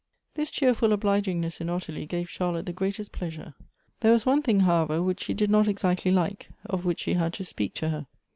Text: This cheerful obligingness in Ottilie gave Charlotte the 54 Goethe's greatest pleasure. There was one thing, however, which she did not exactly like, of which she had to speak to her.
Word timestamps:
This 0.33 0.49
cheerful 0.49 0.97
obligingness 0.97 1.61
in 1.61 1.69
Ottilie 1.69 2.07
gave 2.07 2.27
Charlotte 2.27 2.65
the 2.65 2.71
54 2.71 2.75
Goethe's 2.87 2.93
greatest 2.97 3.11
pleasure. 3.11 3.53
There 3.99 4.11
was 4.11 4.25
one 4.25 4.41
thing, 4.41 4.61
however, 4.61 4.99
which 4.99 5.21
she 5.25 5.35
did 5.35 5.51
not 5.51 5.67
exactly 5.67 6.09
like, 6.11 6.49
of 6.65 6.85
which 6.85 7.01
she 7.01 7.13
had 7.13 7.33
to 7.33 7.43
speak 7.43 7.75
to 7.75 7.89
her. 7.89 8.07